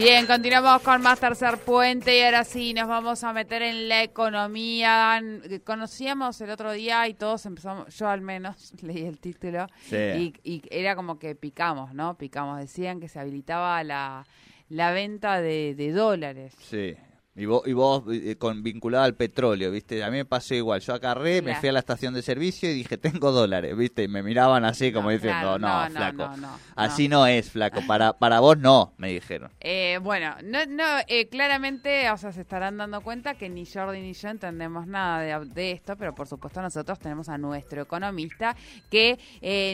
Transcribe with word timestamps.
Bien, 0.00 0.26
continuamos 0.26 0.80
con 0.80 1.02
más 1.02 1.20
tercer 1.20 1.58
puente 1.58 2.16
y 2.16 2.22
ahora 2.22 2.42
sí 2.42 2.72
nos 2.72 2.88
vamos 2.88 3.22
a 3.22 3.34
meter 3.34 3.60
en 3.60 3.86
la 3.86 4.02
economía. 4.02 5.22
Conocíamos 5.62 6.40
el 6.40 6.48
otro 6.48 6.72
día 6.72 7.06
y 7.06 7.12
todos 7.12 7.44
empezamos, 7.44 7.94
yo 7.94 8.08
al 8.08 8.22
menos 8.22 8.72
leí 8.82 9.04
el 9.04 9.18
título 9.18 9.66
y, 9.90 10.32
y, 10.42 10.62
era 10.70 10.96
como 10.96 11.18
que 11.18 11.34
picamos, 11.34 11.92
¿no? 11.92 12.16
Picamos, 12.16 12.58
decían 12.58 12.98
que 12.98 13.08
se 13.08 13.20
habilitaba 13.20 13.84
la, 13.84 14.24
la 14.70 14.90
venta 14.92 15.38
de, 15.42 15.74
de 15.74 15.92
dólares. 15.92 16.54
Sí. 16.62 16.96
Y 17.36 17.46
vos, 17.46 17.62
y 17.64 17.72
vos 17.72 18.02
eh, 18.10 18.36
con, 18.36 18.64
vinculado 18.64 19.04
al 19.04 19.14
petróleo, 19.14 19.70
¿viste? 19.70 20.02
A 20.02 20.10
mí 20.10 20.16
me 20.16 20.24
pasó 20.24 20.52
igual. 20.56 20.80
Yo 20.80 20.94
agarré, 20.94 21.42
me 21.42 21.54
fui 21.54 21.68
a 21.68 21.72
la 21.72 21.78
estación 21.78 22.12
de 22.12 22.22
servicio 22.22 22.68
y 22.68 22.74
dije, 22.74 22.98
tengo 22.98 23.30
dólares, 23.30 23.76
¿viste? 23.76 24.02
Y 24.02 24.08
me 24.08 24.24
miraban 24.24 24.64
así 24.64 24.92
como 24.92 25.10
diciendo, 25.10 25.56
no, 25.56 25.86
flaco. 25.90 26.28
así 26.74 27.08
no. 27.08 27.28
es, 27.28 27.52
flaco. 27.52 27.82
Para, 27.86 28.14
para 28.14 28.40
vos 28.40 28.58
no, 28.58 28.94
me 28.96 29.12
dijeron. 29.12 29.52
Eh, 29.60 30.00
bueno, 30.02 30.34
no, 30.42 30.66
no 30.66 30.84
eh, 31.06 31.28
claramente, 31.28 32.10
o 32.10 32.16
sea, 32.16 32.32
se 32.32 32.40
estarán 32.40 32.76
dando 32.76 33.00
cuenta 33.00 33.34
que 33.34 33.48
ni 33.48 33.64
Jordi 33.64 34.00
ni 34.00 34.12
yo 34.12 34.28
entendemos 34.28 34.88
nada 34.88 35.20
de, 35.20 35.46
de 35.54 35.70
esto, 35.70 35.94
pero 35.96 36.12
por 36.16 36.26
supuesto 36.26 36.60
nosotros 36.60 36.98
tenemos 36.98 37.28
a 37.28 37.38
nuestro 37.38 37.82
economista 37.82 38.56
que 38.90 39.18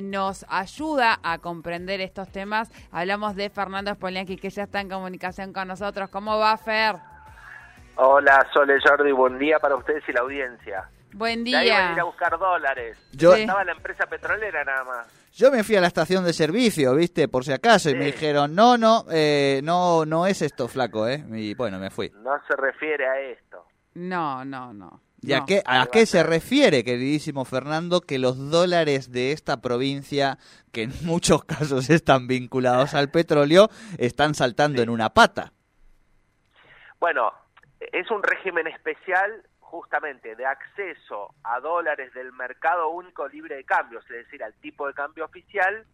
nos 0.05 0.45
ayuda 0.51 1.20
a 1.23 1.39
comprender 1.39 2.03
estos 2.03 2.29
temas. 2.29 2.70
Hablamos 2.91 3.35
de 3.35 3.48
Fernando 3.48 3.95
Spolianqui, 3.95 4.37
que 4.37 4.51
ya 4.51 4.65
está 4.65 4.83
en 4.83 4.91
comunicación 4.91 5.55
con 5.55 5.69
nosotros. 5.69 6.11
¿Cómo 6.11 6.37
va, 6.39 6.55
Fer? 6.59 7.16
Hola, 7.98 8.47
Sole 8.52 8.78
Jordi, 8.84 9.11
buen 9.11 9.39
día 9.39 9.58
para 9.58 9.75
ustedes 9.75 10.06
y 10.06 10.12
la 10.12 10.20
audiencia. 10.20 10.89
Buen 11.14 11.44
día. 11.44 11.64
Ya 11.64 11.92
ir 11.92 12.00
a 12.00 12.05
buscar 12.05 12.39
dólares. 12.39 12.98
Yo 13.12 13.34
estaba 13.34 13.64
la 13.64 13.72
empresa 13.72 14.06
petrolera 14.06 14.64
nada 14.64 14.84
más. 14.84 15.30
Yo 15.33 15.50
me 15.50 15.64
fui 15.64 15.77
a 15.77 15.80
la 15.80 15.86
estación 15.86 16.22
de 16.24 16.34
servicio, 16.34 16.94
¿viste? 16.94 17.27
Por 17.27 17.44
si 17.44 17.52
acaso, 17.52 17.89
y 17.89 17.94
me 17.94 18.06
dijeron, 18.06 18.55
no, 18.55 18.77
no, 18.77 19.06
eh, 19.11 19.61
no, 19.64 20.05
no 20.05 20.27
es 20.27 20.42
esto, 20.42 20.69
flaco, 20.69 21.08
¿eh? 21.08 21.24
Y 21.33 21.55
bueno, 21.55 21.78
me 21.78 21.89
fui. 21.89 22.11
No 22.22 22.39
se 22.47 22.55
refiere 22.56 23.06
a 23.06 23.19
esto. 23.20 23.64
No, 23.94 24.44
no, 24.44 24.74
no. 24.74 25.00
¿Y 25.22 25.33
a 25.33 25.44
qué, 25.47 25.62
a 25.64 25.86
qué 25.86 26.05
se 26.05 26.22
refiere, 26.22 26.84
queridísimo 26.84 27.47
Fernando, 27.47 28.02
que 28.02 28.19
los 28.19 28.50
dólares 28.50 29.11
de 29.11 29.33
esta 29.33 29.62
provincia, 29.62 30.39
que 30.70 30.83
en 30.83 30.92
muchos 31.02 31.44
casos 31.44 31.89
están 31.89 32.27
vinculados 32.27 32.94
al 32.94 33.11
petróleo, 33.11 33.69
están 33.97 34.34
saltando 34.34 34.83
en 34.83 34.91
una 34.91 35.11
pata? 35.11 35.52
Bueno, 37.00 37.33
es 37.81 38.11
un 38.11 38.23
régimen 38.23 38.67
especial 38.67 39.43
justamente 39.61 40.37
de 40.37 40.47
acceso 40.47 41.35
a 41.43 41.61
dólares 41.61 42.13
del 42.15 42.33
mercado 42.33 42.89
único 42.89 43.27
libre 43.29 43.57
de 43.57 43.65
cambios, 43.65 44.05
es 44.05 44.25
decir, 44.25 44.43
al 44.43 44.55
tipo 44.55 44.87
de 44.87 44.95
cambio 44.95 45.25
oficial 45.25 45.85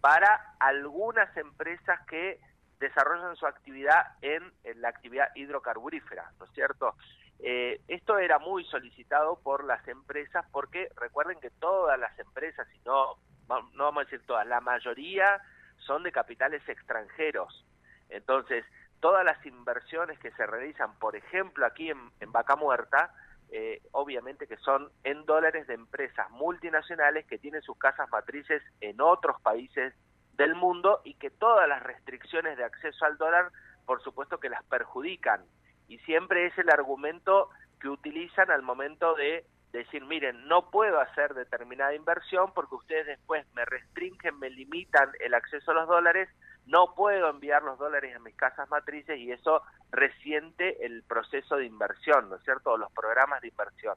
para 0.00 0.54
algunas 0.58 1.34
empresas 1.36 2.00
que 2.06 2.40
desarrollan 2.80 3.36
su 3.36 3.46
actividad 3.46 4.16
en, 4.22 4.52
la 4.80 4.88
actividad 4.88 5.28
hidrocarburífera, 5.34 6.32
¿no 6.38 6.46
es 6.46 6.52
cierto? 6.52 6.94
Eh, 7.38 7.80
esto 7.88 8.18
era 8.18 8.38
muy 8.38 8.64
solicitado 8.64 9.38
por 9.40 9.64
las 9.64 9.86
empresas 9.86 10.44
porque 10.50 10.88
recuerden 10.96 11.38
que 11.40 11.50
todas 11.50 11.98
las 11.98 12.18
empresas, 12.18 12.66
y 12.74 12.78
no, 12.80 13.16
no 13.48 13.84
vamos 13.84 14.02
a 14.02 14.04
decir 14.04 14.26
todas, 14.26 14.46
la 14.46 14.60
mayoría 14.60 15.40
son 15.78 16.02
de 16.02 16.12
capitales 16.12 16.66
extranjeros. 16.68 17.64
Entonces, 18.08 18.64
todas 19.00 19.24
las 19.24 19.44
inversiones 19.44 20.18
que 20.18 20.30
se 20.32 20.46
realizan, 20.46 20.98
por 20.98 21.16
ejemplo, 21.16 21.66
aquí 21.66 21.90
en, 21.90 22.32
Vaca 22.32 22.56
Muerta, 22.56 23.12
eh, 23.50 23.82
obviamente 23.92 24.46
que 24.46 24.56
son 24.58 24.90
en 25.02 25.24
dólares 25.24 25.66
de 25.66 25.74
empresas 25.74 26.30
multinacionales 26.30 27.26
que 27.26 27.38
tienen 27.38 27.62
sus 27.62 27.76
casas 27.78 28.08
matrices 28.10 28.62
en 28.80 29.00
otros 29.00 29.40
países 29.40 29.94
del 30.34 30.54
mundo 30.54 31.00
y 31.04 31.14
que 31.14 31.30
todas 31.30 31.68
las 31.68 31.82
restricciones 31.82 32.56
de 32.56 32.64
acceso 32.64 33.04
al 33.04 33.18
dólar, 33.18 33.50
por 33.86 34.02
supuesto 34.02 34.38
que 34.38 34.48
las 34.48 34.62
perjudican. 34.64 35.44
Y 35.88 35.98
siempre 36.00 36.46
es 36.46 36.56
el 36.58 36.70
argumento 36.70 37.50
que 37.80 37.88
utilizan 37.88 38.50
al 38.50 38.62
momento 38.62 39.14
de 39.14 39.44
decir, 39.72 40.04
miren, 40.04 40.46
no 40.48 40.70
puedo 40.70 41.00
hacer 41.00 41.34
determinada 41.34 41.94
inversión 41.94 42.52
porque 42.54 42.74
ustedes 42.74 43.06
después 43.06 43.46
me 43.54 43.64
restringen, 43.64 44.38
me 44.38 44.50
limitan 44.50 45.10
el 45.20 45.34
acceso 45.34 45.70
a 45.70 45.74
los 45.74 45.88
dólares 45.88 46.28
no 46.70 46.94
puedo 46.94 47.28
enviar 47.28 47.62
los 47.64 47.78
dólares 47.78 48.14
a 48.14 48.20
mis 48.20 48.36
casas 48.36 48.70
matrices 48.70 49.18
y 49.18 49.32
eso 49.32 49.62
resiente 49.90 50.86
el 50.86 51.02
proceso 51.02 51.56
de 51.56 51.66
inversión, 51.66 52.30
¿no 52.30 52.36
es 52.36 52.44
cierto?, 52.44 52.76
los 52.76 52.92
programas 52.92 53.40
de 53.40 53.48
inversión. 53.48 53.96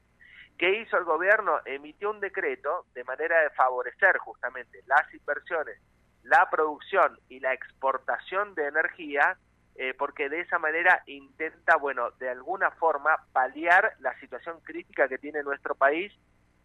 ¿Qué 0.58 0.82
hizo 0.82 0.98
el 0.98 1.04
gobierno? 1.04 1.60
Emitió 1.66 2.10
un 2.10 2.20
decreto 2.20 2.86
de 2.96 3.04
manera 3.04 3.42
de 3.42 3.52
favorecer 3.52 4.18
justamente 4.18 4.82
las 4.88 5.12
inversiones, 5.14 5.80
la 6.24 6.50
producción 6.50 7.20
y 7.30 7.40
la 7.40 7.54
exportación 7.54 8.56
de 8.56 8.68
energía, 8.68 9.38
eh, 9.76 9.94
porque 9.98 10.30
de 10.30 10.40
esa 10.42 10.58
manera 10.58 11.04
intenta, 11.06 11.76
bueno, 11.78 12.10
de 12.20 12.30
alguna 12.30 12.72
forma 12.72 13.18
paliar 13.34 13.94
la 14.00 14.18
situación 14.20 14.60
crítica 14.62 15.08
que 15.08 15.20
tiene 15.20 15.44
nuestro 15.44 15.76
país 15.76 16.12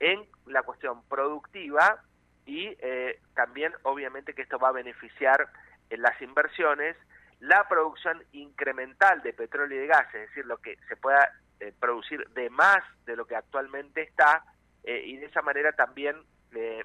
en 0.01 0.27
la 0.47 0.63
cuestión 0.63 1.03
productiva 1.09 2.03
y 2.47 2.75
eh, 2.81 3.21
también 3.35 3.75
obviamente 3.83 4.33
que 4.33 4.43
esto 4.43 4.59
va 4.59 4.69
a 4.69 4.73
beneficiar 4.73 5.49
en 5.91 6.03
las 6.03 6.21
inversiones, 6.21 6.97
la 7.41 7.69
producción 7.69 8.23
incremental 8.33 9.23
de 9.23 9.33
petróleo 9.33 9.79
y 9.79 9.81
de 9.83 9.87
gas, 9.87 10.07
es 10.15 10.29
decir, 10.29 10.45
lo 10.47 10.59
que 10.59 10.77
se 10.89 10.97
pueda 10.97 11.31
eh, 11.61 11.73
producir 11.79 12.29
de 12.31 12.51
más 12.51 12.79
de 13.05 13.17
lo 13.17 13.27
que 13.27 13.37
actualmente 13.37 14.03
está, 14.03 14.45
eh, 14.85 15.03
y 15.05 15.17
de 15.17 15.27
esa 15.27 15.43
manera 15.43 15.73
también 15.73 16.17
eh, 16.55 16.83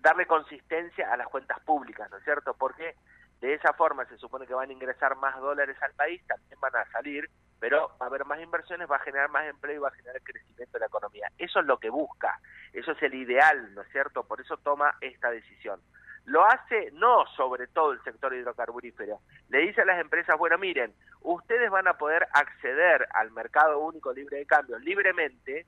darle 0.00 0.26
consistencia 0.26 1.12
a 1.12 1.16
las 1.16 1.28
cuentas 1.28 1.60
públicas, 1.60 2.10
¿no 2.10 2.18
es 2.18 2.24
cierto? 2.24 2.54
Porque 2.54 2.94
de 3.40 3.54
esa 3.54 3.72
forma 3.72 4.04
se 4.06 4.18
supone 4.18 4.46
que 4.46 4.54
van 4.54 4.70
a 4.70 4.72
ingresar 4.72 5.16
más 5.16 5.38
dólares 5.40 5.76
al 5.82 5.92
país, 5.94 6.24
también 6.26 6.60
van 6.60 6.76
a 6.76 6.90
salir, 6.90 7.28
pero 7.58 7.88
va 8.00 8.06
a 8.06 8.08
haber 8.08 8.24
más 8.24 8.40
inversiones, 8.40 8.90
va 8.90 8.96
a 8.96 9.00
generar 9.00 9.30
más 9.30 9.46
empleo 9.46 9.76
y 9.76 9.78
va 9.78 9.88
a 9.88 9.92
generar 9.92 10.22
crecimiento 10.22 10.72
de 10.72 10.80
la 10.80 10.86
economía. 10.86 11.30
Eso 11.38 11.60
es 11.60 11.66
lo 11.66 11.78
que 11.78 11.90
busca, 11.90 12.38
eso 12.72 12.92
es 12.92 13.02
el 13.02 13.14
ideal, 13.14 13.74
¿no 13.74 13.82
es 13.82 13.88
cierto? 13.92 14.24
Por 14.24 14.40
eso 14.40 14.56
toma 14.58 14.94
esta 15.00 15.30
decisión. 15.30 15.80
Lo 16.26 16.44
hace 16.44 16.90
no 16.92 17.26
sobre 17.36 17.66
todo 17.66 17.92
el 17.92 18.02
sector 18.02 18.34
hidrocarburífero. 18.34 19.20
Le 19.48 19.58
dice 19.58 19.82
a 19.82 19.84
las 19.84 20.00
empresas, 20.00 20.36
bueno, 20.38 20.58
miren, 20.58 20.94
ustedes 21.22 21.70
van 21.70 21.88
a 21.88 21.98
poder 21.98 22.28
acceder 22.32 23.06
al 23.14 23.30
mercado 23.32 23.78
único 23.80 24.12
libre 24.12 24.38
de 24.38 24.46
cambio 24.46 24.78
libremente 24.78 25.66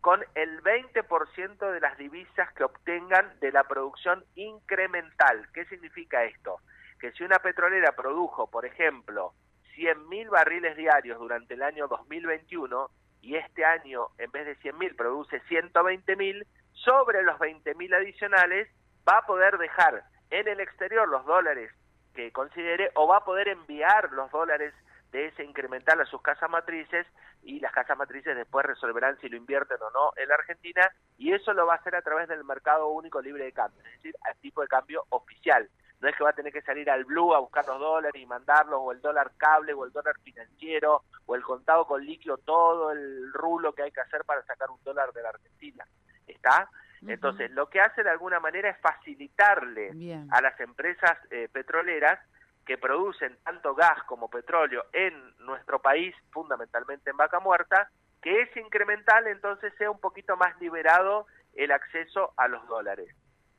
con 0.00 0.24
el 0.34 0.62
20% 0.62 1.72
de 1.72 1.80
las 1.80 1.98
divisas 1.98 2.52
que 2.54 2.62
obtengan 2.62 3.40
de 3.40 3.50
la 3.50 3.64
producción 3.64 4.24
incremental. 4.36 5.48
¿Qué 5.52 5.64
significa 5.64 6.22
esto? 6.24 6.60
Que 7.00 7.10
si 7.12 7.24
una 7.24 7.40
petrolera 7.40 7.92
produjo, 7.92 8.48
por 8.48 8.64
ejemplo, 8.66 9.32
100.000 9.76 10.30
barriles 10.30 10.76
diarios 10.76 11.18
durante 11.18 11.54
el 11.54 11.62
año 11.62 11.88
2021 11.88 12.88
y 13.20 13.34
este 13.34 13.64
año 13.64 14.08
en 14.18 14.30
vez 14.30 14.46
de 14.46 14.56
100.000 14.58 14.94
produce 14.96 15.42
120.000, 15.42 16.46
sobre 16.72 17.22
los 17.22 17.36
20.000 17.38 17.94
adicionales 17.96 18.68
va 19.08 19.18
a 19.18 19.26
poder 19.26 19.58
dejar 19.58 20.04
en 20.30 20.48
el 20.48 20.60
exterior 20.60 21.08
los 21.08 21.24
dólares 21.24 21.70
que 22.14 22.32
considere 22.32 22.90
o 22.94 23.06
va 23.06 23.18
a 23.18 23.24
poder 23.24 23.48
enviar 23.48 24.12
los 24.12 24.30
dólares 24.30 24.74
de 25.12 25.26
ese 25.26 25.44
incremental 25.44 26.00
a 26.00 26.06
sus 26.06 26.20
casas 26.22 26.50
matrices 26.50 27.06
y 27.42 27.60
las 27.60 27.72
casas 27.72 27.96
matrices 27.96 28.34
después 28.36 28.66
resolverán 28.66 29.18
si 29.20 29.28
lo 29.28 29.36
invierten 29.36 29.78
o 29.80 29.90
no 29.90 30.12
en 30.16 30.28
la 30.28 30.34
Argentina 30.34 30.90
y 31.16 31.32
eso 31.32 31.52
lo 31.52 31.66
va 31.66 31.74
a 31.74 31.76
hacer 31.76 31.94
a 31.94 32.02
través 32.02 32.28
del 32.28 32.42
mercado 32.44 32.88
único 32.88 33.20
libre 33.20 33.44
de 33.44 33.52
cambio, 33.52 33.80
es 33.84 33.92
decir, 33.92 34.14
al 34.22 34.36
tipo 34.38 34.62
de 34.62 34.68
cambio 34.68 35.04
oficial. 35.10 35.68
No 36.00 36.08
es 36.08 36.16
que 36.16 36.24
va 36.24 36.30
a 36.30 36.34
tener 36.34 36.52
que 36.52 36.60
salir 36.60 36.90
al 36.90 37.04
blue 37.04 37.34
a 37.34 37.38
buscar 37.38 37.66
los 37.66 37.78
dólares 37.78 38.20
y 38.20 38.26
mandarlos 38.26 38.80
o 38.82 38.92
el 38.92 39.00
dólar 39.00 39.32
cable 39.38 39.72
o 39.72 39.84
el 39.84 39.92
dólar 39.92 40.18
financiero 40.22 41.04
o 41.24 41.34
el 41.34 41.42
contado 41.42 41.86
con 41.86 42.04
líquido, 42.04 42.36
todo 42.38 42.90
el 42.92 43.32
rulo 43.32 43.72
que 43.72 43.84
hay 43.84 43.92
que 43.92 44.02
hacer 44.02 44.24
para 44.24 44.42
sacar 44.44 44.70
un 44.70 44.82
dólar 44.84 45.12
de 45.12 45.22
la 45.22 45.30
Argentina. 45.30 45.86
¿Está? 46.26 46.68
Entonces, 47.08 47.50
lo 47.52 47.68
que 47.68 47.80
hace 47.80 48.02
de 48.02 48.10
alguna 48.10 48.40
manera 48.40 48.70
es 48.70 48.78
facilitarle 48.78 49.90
a 50.30 50.40
las 50.40 50.58
empresas 50.60 51.18
eh, 51.30 51.48
petroleras 51.52 52.18
que 52.64 52.78
producen 52.78 53.36
tanto 53.44 53.74
gas 53.74 54.02
como 54.04 54.28
petróleo 54.28 54.84
en 54.92 55.14
nuestro 55.38 55.80
país, 55.80 56.14
fundamentalmente 56.30 57.10
en 57.10 57.16
Vaca 57.16 57.38
Muerta, 57.38 57.90
que 58.20 58.42
es 58.42 58.56
incremental, 58.56 59.26
entonces 59.28 59.72
sea 59.78 59.90
un 59.90 60.00
poquito 60.00 60.36
más 60.36 60.60
liberado 60.60 61.26
el 61.54 61.70
acceso 61.70 62.34
a 62.36 62.48
los 62.48 62.66
dólares. 62.66 63.14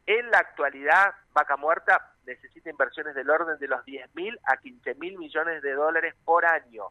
En 0.05 0.29
la 0.29 0.39
actualidad, 0.39 1.15
Vaca 1.33 1.57
Muerta 1.57 2.13
necesita 2.25 2.69
inversiones 2.69 3.15
del 3.15 3.29
orden 3.29 3.57
de 3.59 3.67
los 3.67 3.83
10 3.85 4.13
mil 4.15 4.37
a 4.43 4.57
15 4.57 4.95
mil 4.95 5.17
millones 5.17 5.61
de 5.61 5.73
dólares 5.73 6.15
por 6.25 6.45
año. 6.45 6.87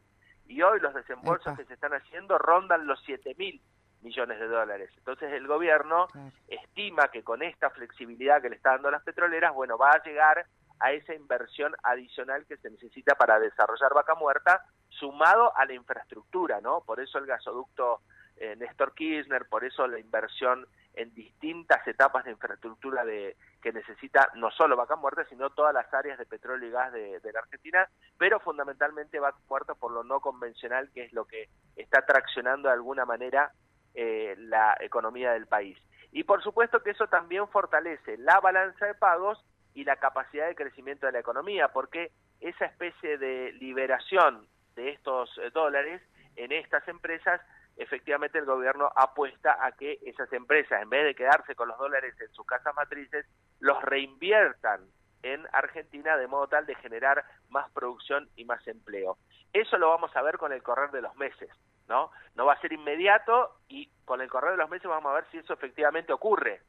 y 0.49 0.62
hoy 0.62 0.79
los 0.81 0.94
desembolsos 0.94 1.56
que 1.56 1.64
se 1.64 1.75
están 1.75 1.93
haciendo 1.93 2.38
rondan 2.38 2.87
los 2.87 3.02
7 3.05 3.35
mil 3.37 3.61
millones 4.03 4.39
de 4.39 4.47
dólares. 4.47 4.91
Entonces 4.97 5.33
el 5.33 5.47
gobierno 5.47 6.07
estima 6.49 7.09
que 7.09 7.23
con 7.23 7.43
esta 7.43 7.71
flexibilidad 7.71 8.41
que 8.41 8.51
le 8.51 8.57
está 8.57 8.73
dando 8.73 8.89
a 8.89 8.93
las 8.93 9.03
petroleras, 9.03 9.55
bueno, 9.55 9.79
va 9.79 9.93
a 9.93 10.03
llegar 10.03 10.47
a 10.79 10.93
esa 10.93 11.15
inversión 11.15 11.75
adicional 11.83 12.47
que 12.47 12.57
se 12.59 12.71
necesita 12.71 13.15
para 13.15 13.39
desarrollar 13.39 13.95
Vaca 13.95 14.15
Muerta, 14.15 14.63
sumado 14.89 15.57
a 15.57 15.65
la 15.65 15.75
infraestructura, 15.75 16.61
¿no? 16.61 16.83
Por 16.83 17.01
eso 17.01 17.19
el 17.19 17.27
gasoducto 17.27 18.01
eh, 18.37 18.55
Néstor 18.57 18.95
Kirchner, 18.95 19.47
por 19.49 19.65
eso 19.65 19.87
la 19.87 19.99
inversión 19.99 20.67
en 20.95 21.15
distintas 21.15 21.87
etapas 21.87 22.25
de 22.25 22.33
infraestructura 22.33 23.05
de, 23.05 23.37
que 23.63 23.73
necesita 23.73 24.31
no 24.35 24.51
solo 24.51 24.77
Vaca 24.77 24.97
Muerta, 24.97 25.25
sino 25.29 25.51
todas 25.51 25.75
las 25.75 25.93
áreas 25.93 26.19
de 26.19 26.27
petróleo 26.27 26.69
y 26.69 26.73
gas 26.73 26.93
de, 26.93 27.21
la 27.33 27.41
Argentina, 27.41 27.89
pero 28.19 28.41
fundamentalmente 28.41 29.19
Vaca 29.19 29.39
Muerta 29.49 29.75
por 29.75 29.93
lo 29.93 30.05
no 30.05 30.21
convencional, 30.21 30.91
que 30.93 31.05
es 31.05 31.13
lo 31.13 31.25
que 31.27 31.49
está 31.77 32.05
traccionando 32.05 32.69
de 32.69 32.75
alguna 32.75 33.05
manera 33.05 33.53
eh, 33.97 34.35
la 34.39 34.77
economía 34.81 35.33
del 35.33 35.47
país. 35.47 35.79
Y 36.13 36.25
por 36.25 36.43
supuesto 36.43 36.83
que 36.83 36.91
eso 36.91 37.07
también 37.09 37.49
fortalece 37.49 38.19
la 38.19 38.41
balanza 38.41 38.87
de 38.87 38.95
pagos 38.95 39.43
y 39.75 39.85
la 39.85 39.97
capacidad 39.97 40.47
de 40.47 40.55
crecimiento 40.55 41.07
de 41.07 41.13
la 41.13 41.21
economía, 41.21 41.69
porque 41.69 42.13
esa 42.41 42.67
especie 42.67 43.19
de 43.19 43.53
liberación 43.55 44.47
de 44.75 44.91
estos 44.91 45.31
eh, 45.39 45.51
dólares 45.53 46.03
en 46.37 46.53
estas 46.53 46.87
empresas, 46.89 47.41
efectivamente 47.77 48.39
el 48.39 48.45
gobierno 48.45 48.93
apuesta 48.95 49.57
a 49.65 49.73
que 49.73 49.99
esas 50.05 50.31
empresas, 50.33 50.83
en 50.83 50.91
vez 50.91 51.05
de 51.05 51.15
quedarse 51.15 51.55
con 51.55 51.69
los 51.69 51.79
dólares 51.79 52.15
en 52.21 52.29
sus 52.35 52.47
casas 52.47 52.75
matrices, 52.75 53.27
los 53.61 53.83
reinviertan 53.83 54.83
en 55.23 55.47
Argentina 55.53 56.17
de 56.17 56.27
modo 56.27 56.49
tal 56.49 56.67
de 56.67 56.75
generar 56.77 57.25
más 57.49 57.71
producción 57.73 58.29
y 58.37 58.45
más 58.45 58.67
empleo. 58.69 59.17
Eso 59.53 59.79
lo 59.79 59.89
vamos 59.89 60.15
a 60.15 60.23
ver 60.23 60.37
con 60.39 60.53
el 60.53 60.63
correr 60.63 60.91
de 60.91 61.03
los 61.03 61.17
meses, 61.17 61.51
¿no? 61.88 62.11
No 62.35 62.47
va 62.47 62.55
a 62.55 62.61
ser 62.61 62.73
inmediato 62.73 63.59
y 63.69 63.91
con 64.05 64.21
el 64.21 64.29
correr 64.29 64.53
de 64.53 64.59
los 64.59 64.71
meses 64.71 64.88
vamos 64.88 65.11
a 65.11 65.15
ver 65.15 65.27
si 65.31 65.38
eso 65.38 65.53
efectivamente 65.53 66.12
ocurre 66.12 66.62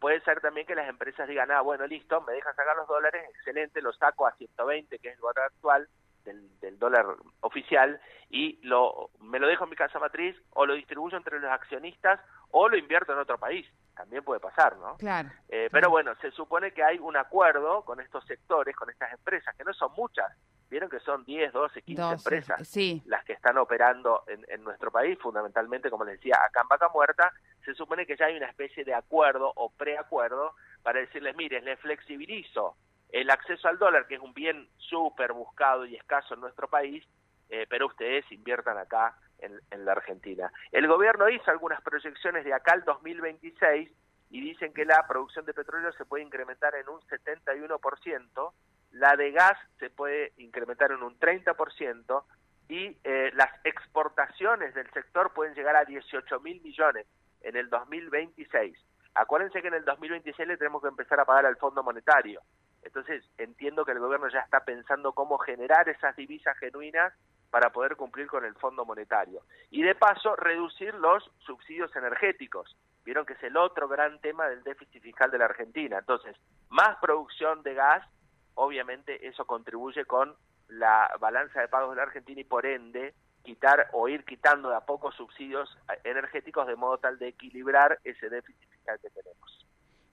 puede 0.00 0.20
ser 0.22 0.40
también 0.40 0.66
que 0.66 0.74
las 0.74 0.88
empresas 0.88 1.28
digan, 1.28 1.50
ah, 1.50 1.60
bueno, 1.60 1.86
listo, 1.86 2.20
me 2.22 2.32
dejan 2.32 2.56
sacar 2.56 2.74
los 2.74 2.88
dólares, 2.88 3.22
excelente, 3.34 3.82
lo 3.82 3.92
saco 3.92 4.26
a 4.26 4.32
120, 4.32 4.98
que 4.98 5.08
es 5.08 5.14
el 5.14 5.20
valor 5.20 5.44
actual 5.44 5.88
del, 6.24 6.78
dólar 6.78 7.06
oficial, 7.40 8.00
y 8.30 8.58
lo, 8.66 9.10
me 9.20 9.38
lo 9.38 9.46
dejo 9.46 9.64
en 9.64 9.70
mi 9.70 9.76
casa 9.76 9.98
matriz, 9.98 10.34
o 10.50 10.64
lo 10.64 10.74
distribuyo 10.74 11.16
entre 11.16 11.38
los 11.38 11.50
accionistas, 11.50 12.20
o 12.50 12.68
lo 12.68 12.76
invierto 12.76 13.12
en 13.12 13.18
otro 13.18 13.38
país. 13.38 13.66
También 13.94 14.24
puede 14.24 14.40
pasar, 14.40 14.76
¿no? 14.78 14.96
Claro. 14.96 15.28
Eh, 15.48 15.68
pero 15.70 15.90
bueno, 15.90 16.14
se 16.22 16.30
supone 16.30 16.72
que 16.72 16.82
hay 16.82 16.98
un 16.98 17.16
acuerdo 17.16 17.84
con 17.84 18.00
estos 18.00 18.24
sectores, 18.24 18.74
con 18.74 18.88
estas 18.88 19.12
empresas, 19.12 19.54
que 19.54 19.64
no 19.64 19.74
son 19.74 19.92
muchas, 19.92 20.32
Vieron 20.70 20.88
que 20.88 21.00
son 21.00 21.24
10, 21.24 21.52
12, 21.52 21.82
15 21.82 22.02
empresas 22.12 22.78
las 23.06 23.24
que 23.24 23.32
están 23.32 23.58
operando 23.58 24.22
en, 24.28 24.62
nuestro 24.62 24.92
país, 24.92 25.18
fundamentalmente, 25.18 25.90
como 25.90 26.04
les 26.04 26.18
decía, 26.18 26.36
acá 26.46 26.60
en 26.62 26.68
Vaca 26.68 26.88
Muerta, 26.94 27.32
se 27.64 27.74
supone 27.74 28.06
que 28.06 28.16
ya 28.16 28.26
hay 28.26 28.36
una 28.36 28.46
especie 28.46 28.84
de 28.84 28.94
acuerdo 28.94 29.52
o 29.56 29.70
preacuerdo 29.70 30.54
para 30.82 31.00
decirles, 31.00 31.34
miren, 31.36 31.64
les 31.64 31.78
flexibilizo 31.80 32.76
el 33.10 33.30
acceso 33.30 33.66
al 33.66 33.78
dólar, 33.78 34.06
que 34.06 34.14
es 34.14 34.20
un 34.20 34.32
bien 34.32 34.68
súper 34.76 35.32
buscado 35.32 35.84
y 35.86 35.96
escaso 35.96 36.34
en 36.34 36.40
nuestro 36.40 36.68
país, 36.68 37.04
eh, 37.48 37.66
pero 37.68 37.88
ustedes 37.88 38.30
inviertan 38.30 38.78
acá 38.78 39.16
en, 39.40 39.60
en 39.72 39.84
la 39.84 39.92
Argentina. 39.92 40.52
El 40.70 40.86
gobierno 40.86 41.28
hizo 41.28 41.50
algunas 41.50 41.82
proyecciones 41.82 42.44
de 42.44 42.54
acá 42.54 42.74
al 42.74 42.84
2026 42.84 43.90
y 44.30 44.40
dicen 44.40 44.72
que 44.72 44.84
la 44.84 45.04
producción 45.08 45.44
de 45.44 45.52
petróleo 45.52 45.92
se 45.94 46.04
puede 46.04 46.22
incrementar 46.22 46.76
en 46.76 46.88
un 46.88 47.00
71%, 47.00 48.52
la 48.92 49.16
de 49.16 49.30
gas 49.32 49.58
se 49.78 49.90
puede 49.90 50.32
incrementar 50.36 50.92
en 50.92 51.02
un 51.02 51.18
30% 51.18 52.24
y 52.68 52.96
eh, 53.04 53.30
las 53.34 53.50
exportaciones 53.64 54.74
del 54.74 54.90
sector 54.92 55.32
pueden 55.32 55.54
llegar 55.54 55.76
a 55.76 55.84
18 55.84 56.40
mil 56.40 56.60
millones 56.62 57.06
en 57.42 57.56
el 57.56 57.68
2026. 57.68 58.78
Acuérdense 59.14 59.60
que 59.60 59.68
en 59.68 59.74
el 59.74 59.84
2026 59.84 60.48
le 60.48 60.56
tenemos 60.56 60.82
que 60.82 60.88
empezar 60.88 61.18
a 61.18 61.24
pagar 61.24 61.46
al 61.46 61.56
Fondo 61.56 61.82
Monetario. 61.82 62.42
Entonces, 62.82 63.24
entiendo 63.38 63.84
que 63.84 63.92
el 63.92 63.98
gobierno 63.98 64.28
ya 64.28 64.40
está 64.40 64.64
pensando 64.64 65.12
cómo 65.12 65.36
generar 65.38 65.88
esas 65.88 66.14
divisas 66.16 66.56
genuinas 66.58 67.12
para 67.50 67.70
poder 67.70 67.96
cumplir 67.96 68.28
con 68.28 68.44
el 68.44 68.54
Fondo 68.54 68.84
Monetario. 68.84 69.42
Y 69.70 69.82
de 69.82 69.96
paso, 69.96 70.36
reducir 70.36 70.94
los 70.94 71.28
subsidios 71.40 71.94
energéticos. 71.96 72.76
Vieron 73.04 73.26
que 73.26 73.32
es 73.32 73.42
el 73.42 73.56
otro 73.56 73.88
gran 73.88 74.20
tema 74.20 74.46
del 74.48 74.62
déficit 74.62 75.02
fiscal 75.02 75.30
de 75.30 75.38
la 75.38 75.46
Argentina. 75.46 75.98
Entonces, 75.98 76.36
más 76.68 76.96
producción 77.00 77.62
de 77.64 77.74
gas 77.74 78.06
obviamente 78.54 79.26
eso 79.26 79.44
contribuye 79.44 80.04
con 80.04 80.34
la 80.68 81.10
balanza 81.20 81.60
de 81.60 81.68
pagos 81.68 81.90
de 81.90 81.96
la 81.96 82.02
Argentina 82.02 82.40
y 82.40 82.44
por 82.44 82.66
ende 82.66 83.14
quitar 83.42 83.88
o 83.92 84.08
ir 84.08 84.24
quitando 84.24 84.68
de 84.70 84.76
a 84.76 84.80
poco 84.80 85.12
subsidios 85.12 85.76
energéticos 86.04 86.66
de 86.66 86.76
modo 86.76 86.98
tal 86.98 87.18
de 87.18 87.28
equilibrar 87.28 87.98
ese 88.04 88.28
déficit 88.28 88.68
fiscal 88.68 88.98
que 89.00 89.10
tenemos. 89.10 89.66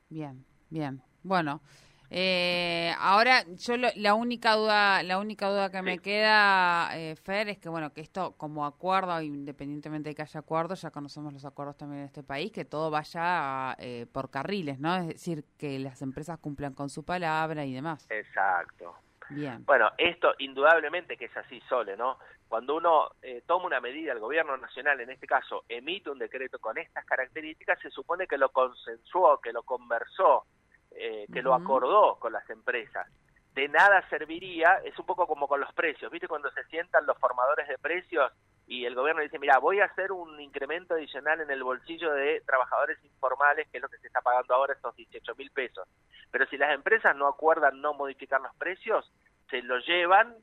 Bien, 0.09 0.45
bien. 0.69 1.01
Bueno, 1.23 1.61
eh, 2.09 2.93
ahora, 2.99 3.43
yo 3.57 3.75
la 3.77 4.13
única 4.13 4.53
duda, 4.53 5.03
la 5.03 5.19
única 5.19 5.49
duda 5.49 5.69
que 5.69 5.81
me 5.81 5.99
queda, 5.99 6.89
eh, 6.97 7.15
Fer, 7.15 7.49
es 7.49 7.57
que 7.57 7.69
bueno, 7.69 7.93
que 7.93 8.01
esto 8.01 8.35
como 8.37 8.65
acuerdo, 8.65 9.21
independientemente 9.21 10.09
de 10.09 10.15
que 10.15 10.21
haya 10.21 10.39
acuerdos, 10.39 10.81
ya 10.81 10.91
conocemos 10.91 11.33
los 11.33 11.43
acuerdos 11.45 11.77
también 11.77 12.01
en 12.01 12.05
este 12.05 12.23
país, 12.23 12.51
que 12.51 12.65
todo 12.65 12.89
vaya 12.89 13.75
eh, 13.79 14.05
por 14.11 14.29
carriles, 14.29 14.79
¿no? 14.79 14.95
Es 14.95 15.07
decir, 15.07 15.43
que 15.57 15.79
las 15.79 16.01
empresas 16.01 16.39
cumplan 16.39 16.73
con 16.73 16.89
su 16.89 17.03
palabra 17.03 17.65
y 17.65 17.73
demás. 17.73 18.07
Exacto. 18.09 18.95
Bien. 19.29 19.65
Bueno, 19.65 19.91
esto 19.97 20.33
indudablemente 20.37 21.17
que 21.17 21.25
es 21.25 21.35
así, 21.35 21.59
Sole, 21.67 21.97
¿no? 21.97 22.17
Cuando 22.47 22.77
uno 22.77 23.09
eh, 23.21 23.43
toma 23.45 23.65
una 23.65 23.81
medida, 23.81 24.13
el 24.13 24.19
gobierno 24.19 24.55
nacional 24.55 25.01
en 25.01 25.09
este 25.09 25.27
caso 25.27 25.65
emite 25.67 26.09
un 26.09 26.19
decreto 26.19 26.59
con 26.59 26.77
estas 26.77 27.03
características, 27.03 27.79
se 27.81 27.89
supone 27.89 28.25
que 28.25 28.37
lo 28.37 28.49
consensuó, 28.49 29.41
que 29.41 29.51
lo 29.51 29.63
conversó, 29.63 30.45
eh, 30.99 31.25
que 31.31 31.41
lo 31.41 31.53
acordó 31.53 32.15
con 32.19 32.33
las 32.33 32.49
empresas. 32.49 33.07
De 33.53 33.67
nada 33.67 34.07
serviría, 34.09 34.81
es 34.83 34.97
un 34.99 35.05
poco 35.05 35.25
como 35.25 35.47
con 35.47 35.59
los 35.59 35.73
precios, 35.73 36.11
¿viste? 36.11 36.27
Cuando 36.27 36.51
se 36.51 36.63
sientan 36.65 37.05
los 37.05 37.17
formadores 37.17 37.67
de 37.67 37.77
precios 37.77 38.31
y 38.67 38.85
el 38.85 38.95
gobierno 38.95 39.21
dice, 39.21 39.39
mira, 39.39 39.59
voy 39.59 39.79
a 39.79 39.85
hacer 39.85 40.11
un 40.11 40.39
incremento 40.39 40.93
adicional 40.93 41.39
en 41.41 41.49
el 41.49 41.63
bolsillo 41.63 42.13
de 42.13 42.41
trabajadores 42.45 43.03
informales, 43.03 43.67
que 43.69 43.77
es 43.77 43.81
lo 43.81 43.89
que 43.89 43.97
se 43.97 44.07
está 44.07 44.21
pagando 44.21 44.53
ahora, 44.53 44.73
estos 44.73 44.95
18 44.95 45.35
mil 45.35 45.49
pesos. 45.51 45.87
Pero 46.29 46.45
si 46.47 46.57
las 46.57 46.73
empresas 46.73 47.15
no 47.15 47.27
acuerdan 47.27 47.81
no 47.81 47.93
modificar 47.93 48.41
los 48.41 48.53
precios, 48.57 49.11
se 49.49 49.61
lo 49.61 49.79
llevan 49.79 50.35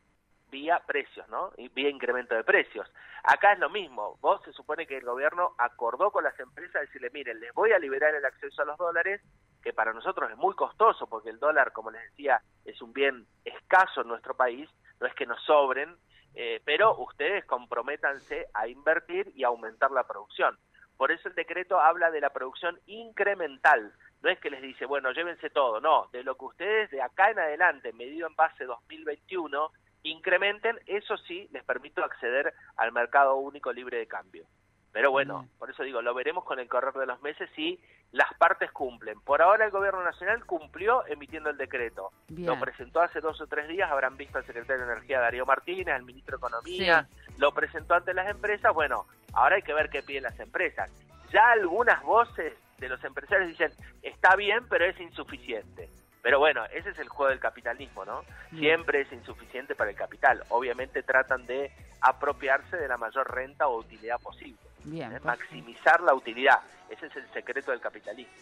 vía 0.50 0.80
precios, 0.86 1.28
¿no? 1.28 1.52
Y 1.56 1.68
vía 1.68 1.90
incremento 1.90 2.34
de 2.34 2.44
precios. 2.44 2.90
Acá 3.24 3.52
es 3.52 3.58
lo 3.58 3.68
mismo. 3.70 4.16
Vos 4.20 4.40
se 4.44 4.52
supone 4.52 4.86
que 4.86 4.96
el 4.96 5.04
gobierno 5.04 5.54
acordó 5.58 6.10
con 6.10 6.24
las 6.24 6.38
empresas 6.38 6.82
decirle, 6.82 7.10
miren, 7.10 7.40
les 7.40 7.52
voy 7.54 7.72
a 7.72 7.78
liberar 7.78 8.14
el 8.14 8.24
acceso 8.24 8.62
a 8.62 8.64
los 8.64 8.78
dólares, 8.78 9.20
que 9.64 9.72
para 9.72 9.94
nosotros 9.94 10.30
es 10.30 10.36
muy 10.36 10.54
costoso, 10.54 11.06
porque 11.06 11.30
el 11.30 11.38
dólar, 11.38 11.72
como 11.72 11.90
les 11.90 12.02
decía, 12.10 12.42
es 12.66 12.82
un 12.82 12.92
bien 12.92 13.26
escaso 13.46 14.02
en 14.02 14.08
nuestro 14.08 14.36
país, 14.36 14.68
no 15.00 15.06
es 15.06 15.14
que 15.14 15.24
nos 15.24 15.42
sobren, 15.42 15.96
eh, 16.34 16.60
pero 16.66 16.98
ustedes 16.98 17.46
comprométanse 17.46 18.48
a 18.52 18.68
invertir 18.68 19.32
y 19.34 19.42
aumentar 19.42 19.90
la 19.90 20.06
producción. 20.06 20.58
Por 20.98 21.10
eso 21.10 21.28
el 21.28 21.34
decreto 21.34 21.80
habla 21.80 22.10
de 22.10 22.20
la 22.20 22.30
producción 22.30 22.78
incremental. 22.86 23.94
No 24.22 24.28
es 24.28 24.38
que 24.38 24.50
les 24.50 24.60
dice, 24.60 24.84
bueno, 24.84 25.12
llévense 25.12 25.48
todo, 25.48 25.80
no, 25.80 26.08
de 26.12 26.22
lo 26.22 26.36
que 26.36 26.44
ustedes 26.44 26.90
de 26.90 27.00
acá 27.00 27.30
en 27.30 27.38
adelante, 27.38 27.92
medido 27.94 28.26
en 28.26 28.36
base 28.36 28.64
2021, 28.64 29.70
incrementen, 30.02 30.78
eso 30.86 31.16
sí 31.16 31.48
les 31.52 31.64
permito 31.64 32.04
acceder 32.04 32.52
al 32.76 32.92
mercado 32.92 33.36
único 33.36 33.72
libre 33.72 33.96
de 33.96 34.06
cambio. 34.06 34.46
Pero 34.94 35.10
bueno, 35.10 35.48
por 35.58 35.68
eso 35.68 35.82
digo, 35.82 36.00
lo 36.02 36.14
veremos 36.14 36.44
con 36.44 36.60
el 36.60 36.68
correr 36.68 36.94
de 36.94 37.04
los 37.04 37.20
meses 37.20 37.50
si 37.56 37.80
las 38.12 38.32
partes 38.34 38.70
cumplen. 38.70 39.20
Por 39.22 39.42
ahora 39.42 39.64
el 39.64 39.72
gobierno 39.72 40.04
nacional 40.04 40.46
cumplió 40.46 41.04
emitiendo 41.08 41.50
el 41.50 41.56
decreto. 41.56 42.12
Lo 42.28 42.60
presentó 42.60 43.00
hace 43.00 43.20
dos 43.20 43.40
o 43.40 43.48
tres 43.48 43.66
días, 43.66 43.90
habrán 43.90 44.16
visto 44.16 44.38
al 44.38 44.46
secretario 44.46 44.86
de 44.86 44.92
Energía 44.92 45.18
Darío 45.18 45.44
Martínez, 45.44 45.88
al 45.88 46.04
ministro 46.04 46.36
de 46.36 46.46
Economía, 46.46 47.08
lo 47.38 47.50
presentó 47.50 47.94
ante 47.94 48.14
las 48.14 48.30
empresas. 48.30 48.72
Bueno, 48.72 49.06
ahora 49.32 49.56
hay 49.56 49.62
que 49.62 49.74
ver 49.74 49.90
qué 49.90 50.04
piden 50.04 50.22
las 50.22 50.38
empresas. 50.38 50.88
Ya 51.32 51.50
algunas 51.50 52.00
voces 52.04 52.54
de 52.78 52.88
los 52.88 53.02
empresarios 53.02 53.48
dicen, 53.48 53.72
está 54.00 54.36
bien, 54.36 54.60
pero 54.68 54.84
es 54.84 54.98
insuficiente. 55.00 55.88
Pero 56.22 56.38
bueno, 56.38 56.64
ese 56.66 56.90
es 56.90 56.98
el 57.00 57.08
juego 57.08 57.30
del 57.30 57.40
capitalismo, 57.40 58.04
¿no? 58.04 58.22
Siempre 58.50 59.00
es 59.00 59.12
insuficiente 59.12 59.74
para 59.74 59.90
el 59.90 59.96
capital. 59.96 60.44
Obviamente 60.50 61.02
tratan 61.02 61.46
de 61.46 61.72
apropiarse 62.00 62.76
de 62.76 62.86
la 62.86 62.96
mayor 62.96 63.34
renta 63.34 63.66
o 63.66 63.78
utilidad 63.78 64.20
posible. 64.20 64.56
Bien, 64.84 65.12
¿eh? 65.12 65.20
Maximizar 65.24 66.00
la 66.02 66.14
utilidad. 66.14 66.60
Ese 66.88 67.06
es 67.06 67.16
el 67.16 67.28
secreto 67.32 67.70
del 67.70 67.80
capitalismo. 67.80 68.32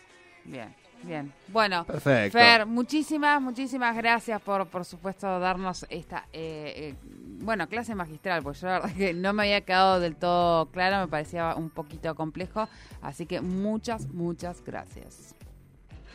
Bien, 0.45 0.75
bien. 1.03 1.33
Bueno, 1.49 1.85
Fer, 1.85 2.67
muchísimas, 2.67 3.41
muchísimas 3.41 3.97
gracias 3.97 4.41
por, 4.43 4.67
por 4.67 4.85
supuesto, 4.85 5.39
darnos 5.39 5.87
esta, 5.89 6.27
eh, 6.33 6.73
eh, 6.77 6.95
bueno, 7.43 7.69
clase 7.69 7.95
magistral, 7.95 8.43
pues 8.43 8.61
yo 8.61 8.67
la 8.67 8.81
verdad 8.81 8.95
que 8.97 9.15
no 9.15 9.33
me 9.33 9.45
había 9.45 9.61
quedado 9.61 10.01
del 10.01 10.17
todo 10.17 10.67
claro, 10.67 10.99
me 10.99 11.09
parecía 11.09 11.55
un 11.55 11.71
poquito 11.71 12.15
complejo, 12.15 12.69
así 13.03 13.27
que 13.27 13.41
muchas, 13.41 14.09
muchas 14.09 14.65
gracias. 14.65 15.35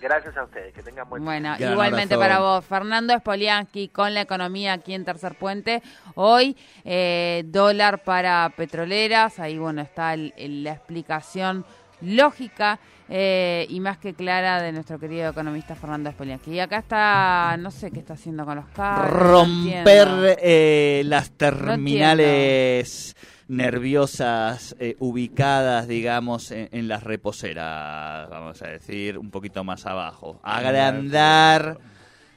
Gracias 0.02 0.38
a 0.38 0.44
ustedes, 0.44 0.74
que 0.74 0.84
tengan 0.84 1.10
buen 1.10 1.26
Bueno, 1.26 1.56
igualmente 1.60 2.18
para 2.18 2.40
vos. 2.40 2.64
Fernando 2.66 3.18
Spoliansky 3.18 3.90
con 3.90 4.14
la 4.14 4.22
economía 4.22 4.74
aquí 4.74 4.94
en 4.94 5.04
Tercer 5.04 5.36
Puente. 5.36 5.82
Hoy, 6.16 6.56
eh, 6.86 7.44
dólar 7.48 8.04
para 8.04 8.52
petroleras. 8.56 9.40
Ahí, 9.40 9.58
bueno, 9.58 9.82
está 9.82 10.16
la 10.16 10.72
explicación 10.72 11.66
lógica 12.02 12.80
eh, 13.10 13.66
y 13.70 13.80
más 13.80 13.98
que 13.98 14.14
clara 14.14 14.62
de 14.62 14.72
nuestro 14.74 15.00
querido 15.00 15.30
economista 15.30 15.76
Fernando 15.76 16.12
Spoliansky. 16.12 16.52
Y 16.52 16.60
acá 16.60 16.80
está, 16.80 17.56
no 17.58 17.72
sé 17.72 17.92
qué 17.92 18.00
está 18.00 18.14
haciendo 18.14 18.46
con 18.46 18.58
los 18.58 18.68
carros. 18.68 19.12
Romper 19.12 20.38
eh, 20.42 21.04
las 21.06 21.32
terminales 21.32 23.16
nerviosas 23.48 24.76
eh, 24.80 24.98
ubicadas, 25.00 25.88
digamos, 25.88 26.52
en, 26.52 26.88
las 26.88 27.04
reposeras, 27.04 28.30
vamos 28.30 28.62
a 28.62 28.68
decir, 28.68 29.18
un 29.18 29.32
poquito 29.32 29.64
más 29.64 29.86
abajo. 29.86 30.40
Agrandar 30.44 31.78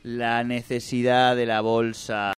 la 0.02 0.44
necesidad 0.44 1.36
de 1.36 1.46
la 1.46 1.60
bolsa 1.60 2.28